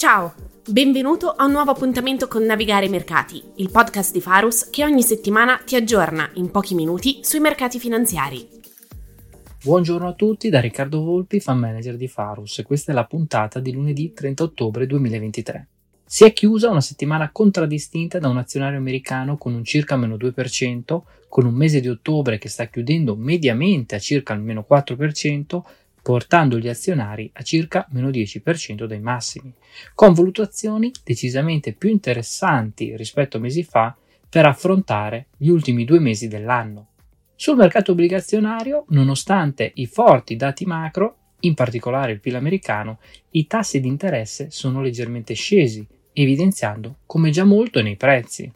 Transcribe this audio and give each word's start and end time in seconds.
Ciao, 0.00 0.32
benvenuto 0.70 1.32
a 1.32 1.46
un 1.46 1.50
nuovo 1.50 1.72
appuntamento 1.72 2.28
con 2.28 2.44
Navigare 2.44 2.86
i 2.86 2.88
Mercati, 2.88 3.42
il 3.56 3.68
podcast 3.68 4.12
di 4.12 4.20
Farus 4.20 4.70
che 4.70 4.84
ogni 4.84 5.02
settimana 5.02 5.60
ti 5.66 5.74
aggiorna 5.74 6.30
in 6.34 6.52
pochi 6.52 6.76
minuti 6.76 7.18
sui 7.22 7.40
mercati 7.40 7.80
finanziari. 7.80 8.48
Buongiorno 9.60 10.06
a 10.06 10.12
tutti 10.12 10.50
da 10.50 10.60
Riccardo 10.60 11.02
Volpi, 11.02 11.40
fan 11.40 11.58
manager 11.58 11.96
di 11.96 12.06
Farus 12.06 12.60
e 12.60 12.62
questa 12.62 12.92
è 12.92 12.94
la 12.94 13.06
puntata 13.06 13.58
di 13.58 13.72
lunedì 13.72 14.12
30 14.12 14.44
ottobre 14.44 14.86
2023. 14.86 15.66
Si 16.06 16.22
è 16.22 16.32
chiusa 16.32 16.70
una 16.70 16.80
settimana 16.80 17.32
contraddistinta 17.32 18.20
da 18.20 18.28
un 18.28 18.38
azionario 18.38 18.78
americano 18.78 19.36
con 19.36 19.52
un 19.52 19.64
circa 19.64 19.96
meno 19.96 20.14
2%, 20.14 21.00
con 21.28 21.44
un 21.44 21.54
mese 21.54 21.80
di 21.80 21.88
ottobre 21.88 22.38
che 22.38 22.48
sta 22.48 22.66
chiudendo 22.66 23.16
mediamente 23.16 23.96
a 23.96 23.98
circa 23.98 24.32
il 24.32 24.42
meno 24.42 24.64
4%, 24.70 25.60
portando 26.02 26.58
gli 26.58 26.68
azionari 26.68 27.30
a 27.34 27.42
circa 27.42 27.86
meno 27.90 28.08
10% 28.10 28.84
dai 28.84 29.00
massimi, 29.00 29.52
con 29.94 30.12
valutazioni 30.12 30.90
decisamente 31.04 31.72
più 31.72 31.88
interessanti 31.88 32.96
rispetto 32.96 33.36
a 33.36 33.40
mesi 33.40 33.62
fa 33.62 33.96
per 34.28 34.46
affrontare 34.46 35.26
gli 35.36 35.48
ultimi 35.48 35.84
due 35.84 36.00
mesi 36.00 36.28
dell'anno. 36.28 36.88
Sul 37.34 37.56
mercato 37.56 37.92
obbligazionario, 37.92 38.84
nonostante 38.88 39.70
i 39.74 39.86
forti 39.86 40.36
dati 40.36 40.64
macro, 40.64 41.16
in 41.40 41.54
particolare 41.54 42.12
il 42.12 42.20
PIL 42.20 42.34
americano, 42.34 42.98
i 43.30 43.46
tassi 43.46 43.80
di 43.80 43.86
interesse 43.86 44.50
sono 44.50 44.82
leggermente 44.82 45.34
scesi, 45.34 45.86
evidenziando 46.12 46.96
come 47.06 47.30
già 47.30 47.44
molto 47.44 47.80
nei 47.80 47.96
prezzi. 47.96 48.50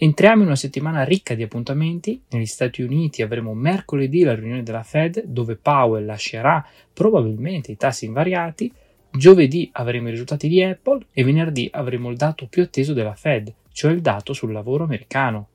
Entriamo 0.00 0.42
in 0.42 0.46
una 0.46 0.54
settimana 0.54 1.02
ricca 1.02 1.34
di 1.34 1.42
appuntamenti. 1.42 2.22
Negli 2.28 2.46
Stati 2.46 2.82
Uniti 2.82 3.22
avremo 3.22 3.52
mercoledì 3.52 4.22
la 4.22 4.36
riunione 4.36 4.62
della 4.62 4.84
Fed 4.84 5.24
dove 5.24 5.56
Powell 5.56 6.06
lascerà 6.06 6.64
probabilmente 6.92 7.72
i 7.72 7.76
tassi 7.76 8.04
invariati, 8.04 8.72
giovedì 9.10 9.68
avremo 9.72 10.06
i 10.06 10.12
risultati 10.12 10.46
di 10.46 10.62
Apple 10.62 11.06
e 11.12 11.24
venerdì 11.24 11.68
avremo 11.72 12.10
il 12.10 12.16
dato 12.16 12.46
più 12.46 12.62
atteso 12.62 12.92
della 12.92 13.16
Fed, 13.16 13.52
cioè 13.72 13.90
il 13.90 14.00
dato 14.00 14.32
sul 14.32 14.52
lavoro 14.52 14.84
americano. 14.84 15.48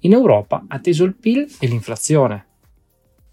In 0.00 0.12
Europa 0.12 0.64
atteso 0.66 1.04
il 1.04 1.14
PIL 1.14 1.46
e 1.60 1.66
l'inflazione. 1.66 2.46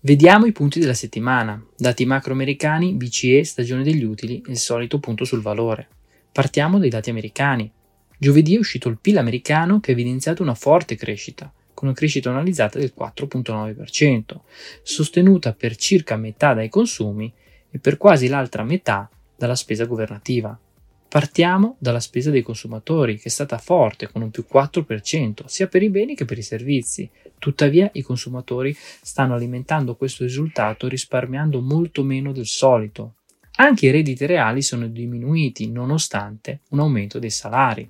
Vediamo 0.02 0.48
i 0.48 0.52
punti 0.52 0.82
della 0.82 0.94
settimana. 0.94 1.66
Dati 1.78 2.06
macro 2.06 2.34
americani, 2.34 2.94
BCE, 2.94 3.46
stagione 3.46 3.84
degli 3.84 4.04
utili 4.04 4.44
il 4.48 4.58
solito 4.58 5.00
punto 5.00 5.24
sul 5.24 5.42
valore. 5.42 5.88
Partiamo 6.30 6.78
dai 6.78 6.90
dati 6.90 7.10
americani. 7.10 7.72
Giovedì 8.20 8.56
è 8.56 8.60
uscito 8.60 8.90
il 8.90 8.98
PIL 9.00 9.20
americano 9.20 9.80
che 9.80 9.92
ha 9.92 9.94
evidenziato 9.94 10.42
una 10.42 10.56
forte 10.56 10.96
crescita, 10.96 11.54
con 11.74 11.88
una 11.88 11.96
crescita 11.96 12.32
analizzata 12.32 12.80
del 12.80 12.94
4.9%, 12.98 14.40
sostenuta 14.82 15.54
per 15.54 15.76
circa 15.76 16.16
metà 16.16 16.56
dai 16.56 16.68
consumi 16.68 17.32
e 17.70 17.78
per 17.78 17.98
quasi 17.98 18.28
l'altra 18.28 18.64
metà 18.64 19.08
dalla 19.36 19.56
spesa 19.56 19.86
governativa. 19.86 20.60
Partiamo 21.08 21.76
dalla 21.78 22.00
spesa 22.00 22.32
dei 22.32 22.42
consumatori, 22.42 23.18
che 23.18 23.26
è 23.26 23.30
stata 23.30 23.60
forte 23.60 24.12
con 24.12 24.24
un 24.24 24.32
più 24.32 24.46
4%, 24.52 25.46
sia 25.46 25.68
per 25.68 25.84
i 25.84 25.90
beni 25.90 26.16
che 26.16 26.26
per 26.26 26.40
i 26.40 26.42
servizi. 26.42 27.08
Tuttavia 27.38 27.88
i 27.94 28.02
consumatori 28.02 28.76
stanno 28.76 29.36
alimentando 29.36 29.96
questo 29.96 30.24
risultato 30.24 30.88
risparmiando 30.88 31.62
molto 31.62 32.04
meno 32.04 32.32
del 32.32 32.48
solito. 32.48 33.14
Anche 33.58 33.86
i 33.86 33.92
redditi 33.92 34.26
reali 34.26 34.64
sono 34.64 34.88
diminuiti 34.88 35.70
nonostante 35.70 36.62
un 36.70 36.80
aumento 36.80 37.20
dei 37.20 37.30
salari. 37.30 37.90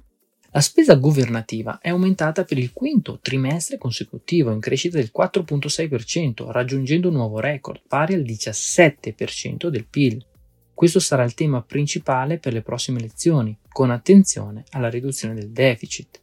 La 0.51 0.61
spesa 0.61 0.95
governativa 0.95 1.79
è 1.79 1.89
aumentata 1.89 2.45
per 2.45 2.57
il 2.57 2.71
quinto 2.71 3.19
trimestre 3.21 3.77
consecutivo 3.77 4.51
in 4.51 4.61
crescita 4.61 4.97
del 4.97 5.11
4.6%, 5.15 6.49
raggiungendo 6.49 7.09
un 7.09 7.15
nuovo 7.15 7.39
record 7.39 7.81
pari 7.85 8.13
al 8.13 8.21
17% 8.21 9.67
del 9.67 9.85
PIL. 9.85 10.25
Questo 10.73 10.99
sarà 10.99 11.23
il 11.23 11.33
tema 11.33 11.61
principale 11.61 12.39
per 12.39 12.53
le 12.53 12.61
prossime 12.61 12.99
elezioni, 12.99 13.57
con 13.67 13.91
attenzione 13.91 14.63
alla 14.71 14.89
riduzione 14.89 15.33
del 15.33 15.49
deficit. 15.49 16.21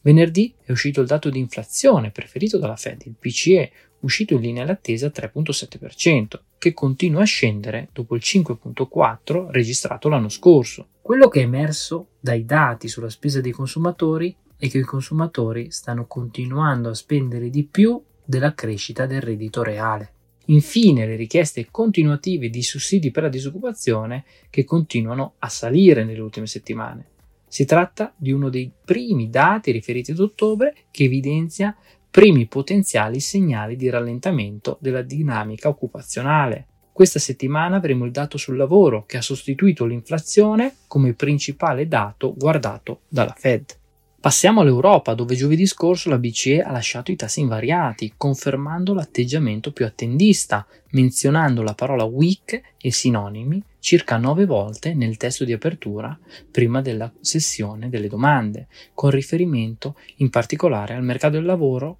Venerdì 0.00 0.54
è 0.64 0.72
uscito 0.72 1.02
il 1.02 1.06
dato 1.06 1.28
di 1.28 1.38
inflazione 1.38 2.10
preferito 2.10 2.58
dalla 2.58 2.76
Fed, 2.76 3.02
il 3.04 3.16
PCE, 3.18 3.70
uscito 4.00 4.34
in 4.34 4.40
linea 4.40 4.64
d'attesa 4.64 5.08
3.7%, 5.08 6.40
che 6.58 6.72
continua 6.72 7.22
a 7.22 7.26
scendere 7.26 7.90
dopo 7.92 8.14
il 8.14 8.22
5.4% 8.24 9.50
registrato 9.50 10.08
l'anno 10.08 10.28
scorso. 10.28 10.88
Quello 11.00 11.28
che 11.28 11.40
è 11.40 11.44
emerso 11.44 12.08
dai 12.28 12.44
dati 12.44 12.88
sulla 12.88 13.08
spesa 13.08 13.40
dei 13.40 13.52
consumatori 13.52 14.36
è 14.58 14.68
che 14.68 14.78
i 14.78 14.82
consumatori 14.82 15.70
stanno 15.70 16.06
continuando 16.06 16.90
a 16.90 16.94
spendere 16.94 17.48
di 17.48 17.64
più 17.64 18.02
della 18.22 18.52
crescita 18.52 19.06
del 19.06 19.22
reddito 19.22 19.62
reale. 19.62 20.12
Infine 20.46 21.06
le 21.06 21.16
richieste 21.16 21.68
continuative 21.70 22.50
di 22.50 22.62
sussidi 22.62 23.10
per 23.10 23.22
la 23.22 23.28
disoccupazione 23.30 24.24
che 24.50 24.64
continuano 24.64 25.36
a 25.38 25.48
salire 25.48 26.04
nelle 26.04 26.20
ultime 26.20 26.46
settimane. 26.46 27.06
Si 27.46 27.64
tratta 27.64 28.12
di 28.14 28.30
uno 28.30 28.50
dei 28.50 28.70
primi 28.84 29.30
dati 29.30 29.70
riferiti 29.70 30.10
ad 30.10 30.18
ottobre 30.18 30.74
che 30.90 31.04
evidenzia 31.04 31.74
primi 32.10 32.46
potenziali 32.46 33.20
segnali 33.20 33.74
di 33.74 33.88
rallentamento 33.88 34.76
della 34.82 35.00
dinamica 35.00 35.68
occupazionale. 35.68 36.66
Questa 36.98 37.20
settimana 37.20 37.76
avremo 37.76 38.06
il 38.06 38.10
dato 38.10 38.38
sul 38.38 38.56
lavoro 38.56 39.04
che 39.06 39.18
ha 39.18 39.22
sostituito 39.22 39.84
l'inflazione 39.84 40.78
come 40.88 41.12
principale 41.12 41.86
dato 41.86 42.34
guardato 42.36 43.02
dalla 43.06 43.36
Fed. 43.38 43.78
Passiamo 44.20 44.62
all'Europa, 44.62 45.14
dove 45.14 45.36
giovedì 45.36 45.64
scorso 45.64 46.08
la 46.08 46.18
BCE 46.18 46.60
ha 46.60 46.72
lasciato 46.72 47.12
i 47.12 47.14
tassi 47.14 47.38
invariati, 47.38 48.14
confermando 48.16 48.94
l'atteggiamento 48.94 49.70
più 49.70 49.84
attendista, 49.84 50.66
menzionando 50.90 51.62
la 51.62 51.74
parola 51.74 52.02
weak 52.02 52.60
e 52.76 52.90
sinonimi 52.90 53.62
circa 53.78 54.16
nove 54.16 54.44
volte 54.44 54.92
nel 54.92 55.16
testo 55.18 55.44
di 55.44 55.52
apertura 55.52 56.18
prima 56.50 56.82
della 56.82 57.12
sessione 57.20 57.90
delle 57.90 58.08
domande, 58.08 58.66
con 58.92 59.10
riferimento 59.10 59.94
in 60.16 60.30
particolare 60.30 60.94
al 60.94 61.04
mercato 61.04 61.34
del 61.34 61.44
lavoro, 61.44 61.98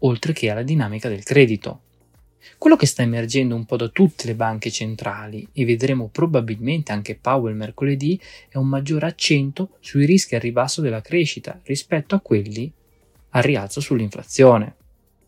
oltre 0.00 0.32
che 0.32 0.50
alla 0.50 0.64
dinamica 0.64 1.08
del 1.08 1.22
credito. 1.22 1.82
Quello 2.58 2.76
che 2.76 2.86
sta 2.86 3.02
emergendo 3.02 3.54
un 3.54 3.64
po' 3.64 3.76
da 3.76 3.88
tutte 3.88 4.26
le 4.26 4.34
banche 4.34 4.70
centrali, 4.70 5.46
e 5.52 5.64
vedremo 5.64 6.08
probabilmente 6.08 6.92
anche 6.92 7.16
Powell 7.16 7.54
mercoledì, 7.54 8.20
è 8.48 8.56
un 8.56 8.68
maggiore 8.68 9.06
accento 9.06 9.76
sui 9.80 10.06
rischi 10.06 10.34
al 10.34 10.40
ribasso 10.40 10.80
della 10.80 11.00
crescita 11.00 11.58
rispetto 11.64 12.14
a 12.14 12.20
quelli 12.20 12.70
al 13.30 13.42
rialzo 13.42 13.80
sull'inflazione. 13.80 14.74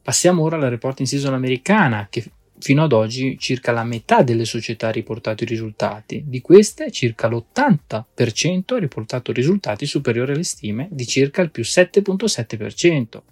Passiamo 0.02 0.42
ora 0.42 0.56
alla 0.56 0.68
reporting 0.68 1.06
season 1.06 1.34
americana, 1.34 2.08
che 2.10 2.24
fino 2.58 2.84
ad 2.84 2.92
oggi 2.92 3.36
circa 3.38 3.72
la 3.72 3.84
metà 3.84 4.22
delle 4.22 4.44
società 4.44 4.88
ha 4.88 4.92
riportato 4.92 5.42
i 5.42 5.46
risultati. 5.46 6.24
Di 6.26 6.40
queste, 6.40 6.90
circa 6.90 7.28
l'80% 7.28 8.74
ha 8.74 8.78
riportato 8.78 9.32
risultati 9.32 9.84
superiori 9.84 10.32
alle 10.32 10.44
stime 10.44 10.88
di 10.90 11.06
circa 11.06 11.42
il 11.42 11.50
più 11.50 11.62
7.7%. 11.62 13.22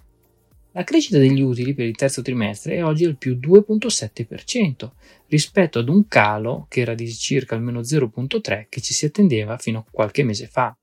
La 0.72 0.84
crescita 0.84 1.18
degli 1.18 1.40
utili 1.40 1.74
per 1.74 1.86
il 1.86 1.96
terzo 1.96 2.22
trimestre 2.22 2.76
è 2.76 2.84
oggi 2.84 3.04
al 3.04 3.16
più 3.16 3.36
2.7% 3.42 4.90
rispetto 5.26 5.80
ad 5.80 5.88
un 5.88 6.06
calo 6.06 6.66
che 6.68 6.80
era 6.80 6.94
di 6.94 7.12
circa 7.12 7.56
il 7.56 7.62
meno 7.62 7.80
0.3 7.80 8.66
che 8.68 8.80
ci 8.80 8.94
si 8.94 9.04
attendeva 9.04 9.58
fino 9.58 9.80
a 9.80 9.84
qualche 9.90 10.22
mese 10.22 10.46
fa. 10.46 10.76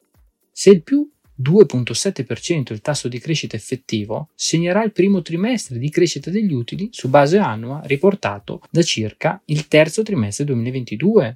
Se 0.51 0.71
il 0.71 0.83
più 0.83 1.09
2.7% 1.41 2.73
il 2.73 2.81
tasso 2.81 3.07
di 3.07 3.19
crescita 3.19 3.55
effettivo, 3.55 4.29
segnerà 4.35 4.83
il 4.83 4.91
primo 4.91 5.21
trimestre 5.21 5.77
di 5.77 5.89
crescita 5.89 6.29
degli 6.29 6.51
utili 6.51 6.89
su 6.91 7.07
base 7.07 7.37
annua 7.37 7.81
riportato 7.85 8.61
da 8.69 8.81
circa 8.81 9.41
il 9.45 9.69
terzo 9.69 10.03
trimestre 10.03 10.43
2022. 10.43 11.35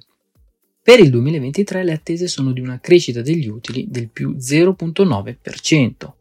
Per 0.82 1.00
il 1.00 1.08
2023 1.08 1.84
le 1.84 1.92
attese 1.92 2.28
sono 2.28 2.52
di 2.52 2.60
una 2.60 2.80
crescita 2.80 3.22
degli 3.22 3.48
utili 3.48 3.86
del 3.88 4.10
più 4.10 4.32
0.9%. 4.32 6.20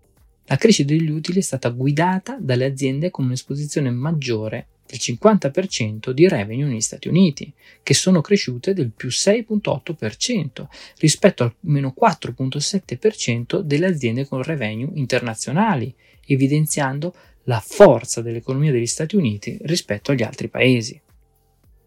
La 0.52 0.58
crescita 0.58 0.94
degli 0.94 1.10
utili 1.10 1.40
è 1.40 1.42
stata 1.42 1.70
guidata 1.70 2.38
dalle 2.38 2.66
aziende 2.66 3.10
con 3.10 3.24
un'esposizione 3.24 3.90
maggiore 3.90 4.68
del 4.86 5.00
50% 5.02 6.10
di 6.10 6.28
revenue 6.28 6.68
negli 6.68 6.82
Stati 6.82 7.08
Uniti, 7.08 7.54
che 7.82 7.94
sono 7.94 8.20
cresciute 8.20 8.74
del 8.74 8.92
più 8.92 9.08
6.8% 9.08 10.68
rispetto 10.98 11.44
al 11.44 11.56
meno 11.62 11.94
4.7% 11.98 13.62
delle 13.62 13.86
aziende 13.86 14.28
con 14.28 14.44
revenue 14.44 14.90
internazionali, 14.96 15.96
evidenziando 16.26 17.16
la 17.44 17.64
forza 17.66 18.22
dell'economia 18.22 18.74
degli 18.74 18.88
Stati 18.88 19.16
Uniti 19.16 19.58
rispetto 19.62 20.12
agli 20.12 20.24
altri 20.24 20.50
paesi. 20.50 21.00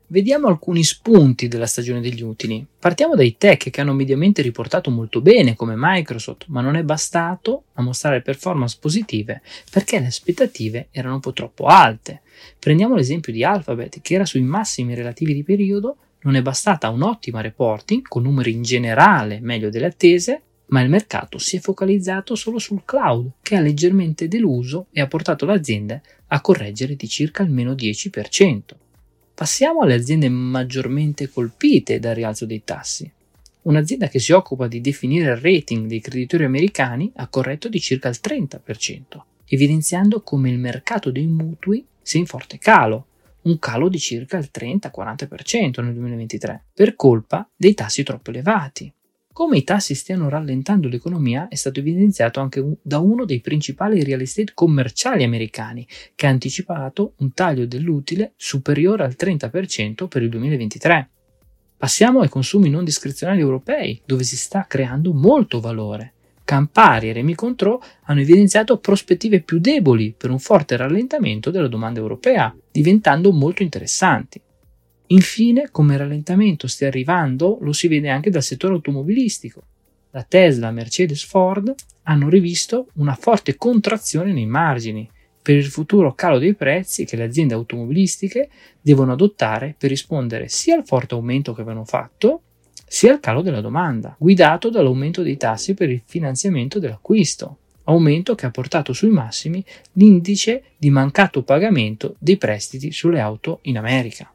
Vediamo 0.07 0.49
alcuni 0.49 0.85
spunti 0.85 1.49
della 1.49 1.65
stagione 1.65 2.03
degli 2.03 2.21
utili. 2.21 2.65
Partiamo 2.79 3.15
dai 3.15 3.37
tech 3.39 3.71
che 3.71 3.81
hanno 3.81 3.95
mediamente 3.95 4.43
riportato 4.43 4.91
molto 4.91 5.23
bene 5.23 5.57
come 5.57 5.73
Microsoft, 5.77 6.45
ma 6.49 6.61
non 6.61 6.77
è 6.77 6.83
bastato 6.83 7.65
a 7.73 7.83
mostrare 7.83 8.21
performance 8.21 8.77
positive 8.79 9.41
perché 9.71 9.99
le 9.99 10.07
aspettative 10.07 10.89
erano 10.91 11.15
un 11.15 11.21
po' 11.21 11.33
troppo 11.33 11.65
alte. 11.65 12.21
Prendiamo 12.59 12.97
l'esempio 12.97 13.33
di 13.33 13.45
Alphabet 13.45 14.03
che 14.03 14.15
era 14.15 14.27
sui 14.27 14.43
massimi 14.43 14.95
relativi 14.95 15.33
di 15.33 15.43
periodo, 15.43 15.97
non 16.25 16.35
è 16.35 16.43
bastata 16.43 16.91
un'ottima 16.91 17.41
reporting 17.41 18.03
con 18.07 18.25
numeri 18.25 18.53
in 18.53 18.63
generale 18.63 19.41
meglio 19.41 19.71
delle 19.71 19.87
attese, 19.87 20.43
ma 20.67 20.83
il 20.83 20.91
mercato 20.91 21.39
si 21.39 21.57
è 21.57 21.61
focalizzato 21.61 22.35
solo 22.35 22.59
sul 22.59 22.83
cloud, 22.85 23.31
che 23.41 23.57
ha 23.57 23.61
leggermente 23.61 24.29
deluso 24.29 24.87
e 24.93 25.01
ha 25.01 25.07
portato 25.07 25.47
l'azienda 25.47 25.99
a 26.27 26.41
correggere 26.43 26.95
di 26.95 27.09
circa 27.09 27.43
il 27.43 27.51
meno 27.51 27.73
10%. 27.73 28.61
Passiamo 29.35 29.81
alle 29.81 29.95
aziende 29.95 30.29
maggiormente 30.29 31.29
colpite 31.29 31.99
dal 31.99 32.15
rialzo 32.15 32.47
dei 32.47 32.63
tassi. 32.63 33.11
un'azienda 33.63 34.09
che 34.09 34.21
si 34.21 34.31
occupa 34.31 34.69
di 34.69 34.81
definire 34.81 35.33
il 35.33 35.37
rating 35.39 35.87
dei 35.87 36.01
creditori 36.01 36.45
americani 36.45 37.11
ha 37.17 37.27
corretto 37.27 37.69
di 37.69 37.81
circa 37.81 38.09
il 38.09 38.19
30%, 38.23 38.61
evidenziando 39.47 40.21
come 40.23 40.51
il 40.51 40.59
mercato 40.59 41.11
dei 41.11 41.27
mutui 41.27 41.85
sia 42.01 42.21
in 42.21 42.27
forte 42.27 42.59
calo, 42.59 43.07
un 43.43 43.59
calo 43.59 43.89
di 43.89 43.99
circa 43.99 44.37
il 44.37 44.51
30-40% 44.53 45.83
nel 45.83 45.95
2023, 45.95 46.65
per 46.73 46.95
colpa 46.95 47.49
dei 47.57 47.75
tassi 47.75 48.03
troppo 48.03 48.31
elevati. 48.31 48.93
Come 49.35 49.57
i 49.57 49.65
tassi 49.65 49.97
stiano 49.97 50.29
rallentando 50.29 50.87
l'economia 50.87 51.49
è 51.49 51.57
stato 51.57 51.81
evidenziato 51.81 52.39
anche 52.39 52.77
da 52.81 53.01
uno 53.01 53.25
dei 53.25 53.41
principali 53.41 54.05
real 54.05 54.21
estate 54.21 54.53
commerciali 54.55 55.25
americani, 55.25 55.85
che 56.15 56.29
ha 56.29 56.31
anticipato 56.31 57.15
un 57.17 57.33
taglio 57.33 57.67
dell'utile 57.67 58.35
superiore 58.37 59.03
al 59.03 59.17
30% 59.19 60.07
per 60.07 60.23
il 60.23 60.29
2023. 60.29 61.11
Passiamo 61.77 62.21
ai 62.21 62.29
consumi 62.29 62.71
non 62.71 62.85
discrezionali 62.85 63.41
europei, 63.41 64.01
dove 64.07 64.23
si 64.23 64.37
sta 64.37 64.67
creando 64.69 65.13
molto 65.13 65.59
valore. 65.59 66.13
Campari 66.45 67.09
e 67.09 67.15
Remi 67.15 67.35
Contro 67.35 67.83
hanno 68.05 68.21
evidenziato 68.21 68.79
prospettive 68.79 69.41
più 69.41 69.59
deboli 69.59 70.15
per 70.17 70.31
un 70.31 70.39
forte 70.39 70.77
rallentamento 70.77 71.51
della 71.51 71.67
domanda 71.67 71.99
europea, 71.99 72.57
diventando 72.71 73.33
molto 73.33 73.65
interessanti. 73.65 74.41
Infine, 75.09 75.69
come 75.71 75.97
rallentamento 75.97 76.67
stia 76.67 76.87
arrivando, 76.87 77.59
lo 77.61 77.73
si 77.73 77.89
vede 77.89 78.09
anche 78.09 78.31
dal 78.31 78.43
settore 78.43 78.75
automobilistico. 78.75 79.63
La 80.13 80.23
Tesla, 80.23 80.71
Mercedes, 80.71 81.25
Ford 81.25 81.75
hanno 82.05 82.29
rivisto 82.29 82.89
una 82.95 83.15
forte 83.15 83.57
contrazione 83.57 84.33
nei 84.33 84.47
margini 84.47 85.11
per 85.43 85.57
il 85.57 85.67
futuro 85.67 86.15
calo 86.15 86.39
dei 86.39 86.55
prezzi 86.55 87.05
che 87.05 87.17
le 87.17 87.25
aziende 87.25 87.53
automobilistiche 87.53 88.49
devono 88.81 89.13
adottare 89.13 89.75
per 89.77 89.91
rispondere 89.91 90.49
sia 90.49 90.75
al 90.75 90.87
forte 90.87 91.15
aumento 91.15 91.53
che 91.53 91.61
avevano 91.61 91.85
fatto, 91.85 92.41
sia 92.87 93.13
al 93.13 93.21
calo 93.21 93.43
della 93.43 93.61
domanda, 93.61 94.17
guidato 94.19 94.71
dall'aumento 94.71 95.23
dei 95.23 95.37
tassi 95.37 95.75
per 95.75 95.91
il 95.91 96.01
finanziamento 96.07 96.79
dell'acquisto, 96.79 97.59
aumento 97.85 98.35
che 98.35 98.47
ha 98.47 98.51
portato 98.51 98.95
sui 98.95 99.11
massimi 99.11 99.63
l'indice 99.93 100.63
di 100.79 100.89
mancato 100.89 101.43
pagamento 101.43 102.17
dei 102.19 102.39
prestiti 102.39 102.91
sulle 102.91 103.21
auto 103.21 103.59
in 103.63 103.77
America. 103.77 104.34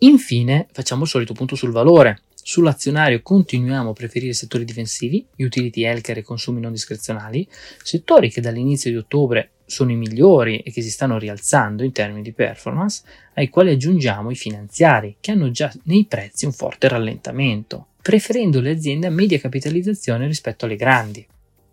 Infine, 0.00 0.66
facciamo 0.72 1.04
il 1.04 1.08
solito 1.08 1.32
punto 1.32 1.56
sul 1.56 1.70
valore. 1.70 2.20
Sull'azionario 2.34 3.22
continuiamo 3.22 3.90
a 3.90 3.94
preferire 3.94 4.34
settori 4.34 4.64
difensivi, 4.64 5.26
utility 5.38 5.84
healthcare 5.84 6.20
e 6.20 6.22
consumi 6.22 6.60
non 6.60 6.70
discrezionali, 6.70 7.48
settori 7.82 8.30
che 8.30 8.40
dall'inizio 8.40 8.90
di 8.90 8.96
ottobre 8.96 9.52
sono 9.64 9.90
i 9.90 9.96
migliori 9.96 10.58
e 10.58 10.70
che 10.70 10.82
si 10.82 10.90
stanno 10.90 11.18
rialzando 11.18 11.82
in 11.82 11.92
termini 11.92 12.22
di 12.22 12.32
performance, 12.32 13.02
ai 13.34 13.48
quali 13.48 13.70
aggiungiamo 13.70 14.30
i 14.30 14.36
finanziari, 14.36 15.16
che 15.18 15.32
hanno 15.32 15.50
già 15.50 15.72
nei 15.84 16.04
prezzi 16.04 16.44
un 16.44 16.52
forte 16.52 16.88
rallentamento, 16.88 17.88
preferendo 18.00 18.60
le 18.60 18.70
aziende 18.70 19.08
a 19.08 19.10
media 19.10 19.40
capitalizzazione 19.40 20.26
rispetto 20.26 20.66
alle 20.66 20.76
grandi. 20.76 21.26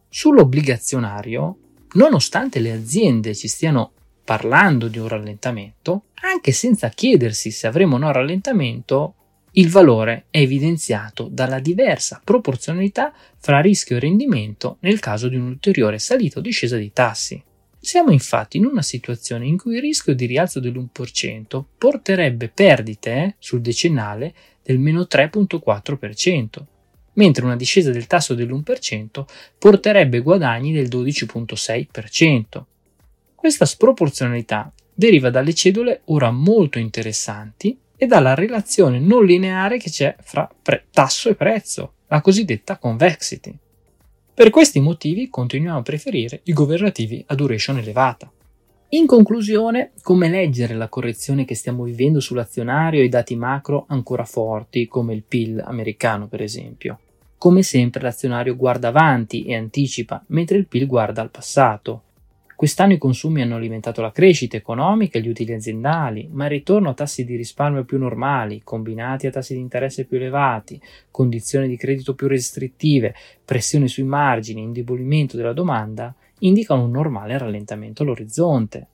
Sull'obbligazionario, 0.09 1.57
nonostante 1.93 2.59
le 2.59 2.71
aziende 2.71 3.35
ci 3.35 3.47
stiano 3.47 3.91
parlando 4.23 4.87
di 4.87 4.99
un 4.99 5.07
rallentamento, 5.07 6.05
anche 6.21 6.51
senza 6.51 6.89
chiedersi 6.89 7.51
se 7.51 7.67
avremo 7.67 7.95
o 7.95 7.99
no 7.99 8.11
rallentamento, 8.11 9.15
il 9.55 9.69
valore 9.69 10.25
è 10.31 10.39
evidenziato 10.39 11.27
dalla 11.29 11.59
diversa 11.59 12.19
proporzionalità 12.23 13.13
fra 13.37 13.61
rischio 13.61 13.97
e 13.97 13.99
rendimento 13.99 14.77
nel 14.79 14.99
caso 14.99 15.27
di 15.27 15.35
un'ulteriore 15.35 15.99
salita 15.99 16.39
o 16.39 16.41
discesa 16.41 16.75
dei 16.75 16.91
tassi. 16.91 17.41
Siamo 17.79 18.11
infatti 18.11 18.57
in 18.57 18.65
una 18.65 18.81
situazione 18.81 19.45
in 19.45 19.57
cui 19.57 19.75
il 19.75 19.81
rischio 19.81 20.15
di 20.15 20.25
rialzo 20.25 20.59
dell'1% 20.59 21.63
porterebbe 21.77 22.47
perdite 22.47 23.11
eh, 23.11 23.35
sul 23.37 23.61
decennale 23.61 24.33
del 24.63 24.79
meno 24.79 25.01
3.4%, 25.01 26.45
mentre 27.13 27.43
una 27.43 27.57
discesa 27.57 27.91
del 27.91 28.07
tasso 28.07 28.33
dell'1% 28.33 29.25
porterebbe 29.59 30.19
guadagni 30.21 30.71
del 30.71 30.87
12.6%. 30.87 32.63
Questa 33.43 33.65
sproporzionalità 33.65 34.71
deriva 34.93 35.29
dalle 35.29 35.53
cedole 35.53 36.03
ora 36.05 36.31
molto 36.31 36.79
interessanti 36.79 37.77
e 37.97 38.07
dalla 38.07 38.35
relazione 38.35 38.99
non 38.99 39.25
lineare 39.25 39.77
che 39.77 39.89
c'è 39.89 40.15
fra 40.21 40.49
pre- 40.61 40.85
tasso 40.89 41.27
e 41.27 41.35
prezzo, 41.35 41.95
la 42.07 42.21
cosiddetta 42.21 42.77
convexity. 42.77 43.53
Per 44.33 44.49
questi 44.49 44.79
motivi 44.79 45.27
continuiamo 45.27 45.79
a 45.79 45.81
preferire 45.81 46.39
i 46.43 46.53
governativi 46.53 47.21
a 47.27 47.35
duration 47.35 47.79
elevata. 47.79 48.31
In 48.91 49.05
conclusione, 49.07 49.91
come 50.03 50.29
leggere 50.29 50.73
la 50.73 50.87
correzione 50.87 51.43
che 51.43 51.55
stiamo 51.55 51.83
vivendo 51.83 52.21
sull'azionario 52.21 53.01
e 53.01 53.03
i 53.03 53.09
dati 53.09 53.35
macro 53.35 53.83
ancora 53.89 54.23
forti, 54.23 54.87
come 54.87 55.13
il 55.13 55.23
PIL 55.23 55.61
americano 55.65 56.29
per 56.29 56.41
esempio? 56.41 56.97
Come 57.37 57.61
sempre 57.61 58.03
l'azionario 58.03 58.55
guarda 58.55 58.87
avanti 58.87 59.43
e 59.43 59.57
anticipa, 59.57 60.23
mentre 60.27 60.57
il 60.57 60.65
PIL 60.65 60.87
guarda 60.87 61.21
al 61.21 61.29
passato. 61.29 62.03
Quest'anno 62.63 62.93
i 62.93 62.97
consumi 62.97 63.41
hanno 63.41 63.57
alimentato 63.57 64.01
la 64.01 64.13
crescita 64.13 64.55
economica 64.55 65.17
e 65.17 65.21
gli 65.21 65.27
utili 65.27 65.51
aziendali, 65.51 66.29
ma 66.31 66.45
il 66.45 66.51
ritorno 66.51 66.91
a 66.91 66.93
tassi 66.93 67.25
di 67.25 67.35
risparmio 67.35 67.83
più 67.83 67.97
normali, 67.97 68.61
combinati 68.63 69.27
a 69.27 69.31
tassi 69.31 69.53
di 69.53 69.59
interesse 69.59 70.05
più 70.05 70.15
elevati, 70.15 70.81
condizioni 71.11 71.67
di 71.67 71.75
credito 71.75 72.15
più 72.15 72.29
restrittive, 72.29 73.15
pressione 73.43 73.89
sui 73.89 74.05
margini, 74.05 74.61
indebolimento 74.61 75.35
della 75.35 75.51
domanda, 75.51 76.15
indicano 76.39 76.85
un 76.85 76.91
normale 76.91 77.37
rallentamento 77.37 78.03
all'orizzonte. 78.03 78.87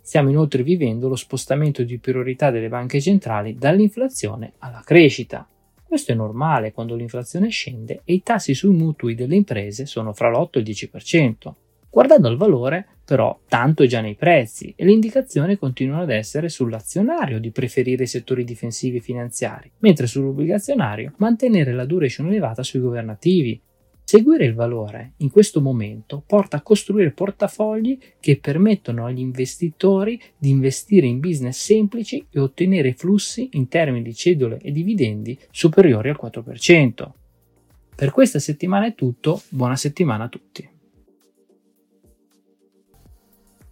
Stiamo 0.00 0.30
inoltre 0.30 0.64
vivendo 0.64 1.06
lo 1.06 1.14
spostamento 1.14 1.84
di 1.84 1.98
priorità 1.98 2.50
delle 2.50 2.68
banche 2.68 3.00
centrali 3.00 3.54
dall'inflazione 3.54 4.54
alla 4.58 4.82
crescita. 4.84 5.48
Questo 5.86 6.10
è 6.10 6.16
normale 6.16 6.72
quando 6.72 6.96
l'inflazione 6.96 7.50
scende 7.50 8.00
e 8.04 8.14
i 8.14 8.22
tassi 8.24 8.52
sui 8.52 8.74
mutui 8.74 9.14
delle 9.14 9.36
imprese 9.36 9.86
sono 9.86 10.12
fra 10.12 10.28
l'8 10.28 10.50
e 10.54 10.58
il 10.58 10.90
10%. 10.90 11.54
Guardando 11.92 12.26
al 12.26 12.38
valore, 12.38 12.86
però, 13.04 13.38
tanto 13.46 13.82
è 13.82 13.86
già 13.86 14.00
nei 14.00 14.14
prezzi 14.14 14.72
e 14.74 14.86
le 14.86 14.92
indicazioni 14.92 15.58
continuano 15.58 16.04
ad 16.04 16.10
essere 16.10 16.48
sull'azionario 16.48 17.38
di 17.38 17.50
preferire 17.50 18.04
i 18.04 18.06
settori 18.06 18.44
difensivi 18.44 18.96
e 18.96 19.00
finanziari, 19.02 19.70
mentre 19.80 20.06
sull'obbligazionario 20.06 21.12
mantenere 21.18 21.74
la 21.74 21.84
duration 21.84 22.28
elevata 22.28 22.62
sui 22.62 22.80
governativi. 22.80 23.60
Seguire 24.02 24.46
il 24.46 24.54
valore 24.54 25.12
in 25.18 25.30
questo 25.30 25.60
momento 25.60 26.24
porta 26.26 26.56
a 26.56 26.62
costruire 26.62 27.10
portafogli 27.10 27.98
che 28.18 28.38
permettono 28.38 29.04
agli 29.04 29.20
investitori 29.20 30.18
di 30.38 30.48
investire 30.48 31.06
in 31.06 31.20
business 31.20 31.62
semplici 31.62 32.26
e 32.30 32.40
ottenere 32.40 32.94
flussi 32.94 33.50
in 33.52 33.68
termini 33.68 34.02
di 34.02 34.14
cedole 34.14 34.56
e 34.62 34.72
dividendi 34.72 35.38
superiori 35.50 36.08
al 36.08 36.18
4%. 36.18 37.10
Per 37.94 38.10
questa 38.10 38.38
settimana 38.38 38.86
è 38.86 38.94
tutto, 38.94 39.42
buona 39.50 39.76
settimana 39.76 40.24
a 40.24 40.28
tutti. 40.28 40.71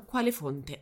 quale 0.00 0.32
fonte. 0.32 0.80